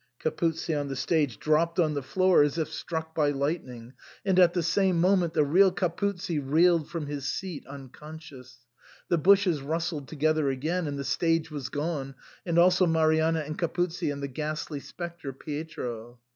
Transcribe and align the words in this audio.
Capuzzi 0.19 0.73
on 0.73 0.87
the 0.87 0.95
stage 0.95 1.37
dropped 1.37 1.77
on 1.79 1.93
the 1.93 2.01
floor 2.01 2.41
as 2.41 2.57
if 2.57 2.69
SIGNOR 2.73 2.85
FORMICA. 3.13 3.19
163 3.35 3.35
struck 3.35 3.41
by 3.43 3.69
lightning, 3.77 3.93
and 4.25 4.39
at 4.39 4.55
the 4.55 4.63
same 4.63 4.99
moment 4.99 5.35
the 5.35 5.43
real 5.43 5.71
Capuzzi 5.71 6.39
reeled 6.39 6.89
from 6.89 7.05
his 7.05 7.27
seat 7.27 7.67
unconscious. 7.67 8.65
The 9.09 9.19
bushes 9.19 9.61
rustled 9.61 10.07
together 10.07 10.49
again, 10.49 10.87
and 10.87 10.97
the 10.97 11.03
stage 11.03 11.51
was 11.51 11.69
gone, 11.69 12.15
and 12.47 12.57
also 12.57 12.87
Marianna 12.87 13.41
and 13.41 13.59
Capuzzi 13.59 14.09
and 14.09 14.23
the 14.23 14.27
ghastly 14.27 14.79
spectre 14.79 15.31
Pietro. 15.33 16.19